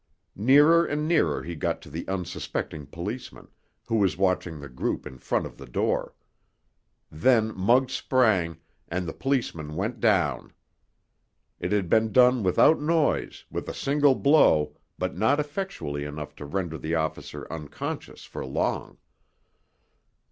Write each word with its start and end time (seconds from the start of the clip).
Nearer 0.35 0.83
and 0.83 1.07
nearer 1.07 1.43
he 1.43 1.53
got 1.55 1.79
to 1.83 1.89
the 1.91 2.07
unsuspecting 2.07 2.87
policeman, 2.87 3.49
who 3.85 3.97
was 3.97 4.17
watching 4.17 4.59
the 4.59 4.67
group 4.67 5.05
in 5.05 5.19
front 5.19 5.45
of 5.45 5.57
the 5.59 5.67
door. 5.67 6.15
Then 7.11 7.55
Muggs 7.55 7.93
sprang, 7.93 8.57
and 8.87 9.07
the 9.07 9.13
policeman 9.13 9.75
went 9.75 9.99
down. 9.99 10.53
It 11.59 11.71
had 11.71 11.87
been 11.87 12.11
done 12.11 12.41
without 12.41 12.81
noise, 12.81 13.45
with 13.51 13.69
a 13.69 13.75
single 13.75 14.15
blow, 14.15 14.75
but 14.97 15.15
not 15.15 15.39
effectually 15.39 16.03
enough 16.03 16.33
to 16.37 16.45
render 16.45 16.79
the 16.79 16.95
officer 16.95 17.45
unconscious 17.53 18.23
for 18.25 18.43
long. 18.43 18.97